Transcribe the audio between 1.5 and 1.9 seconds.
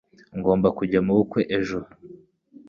ejo.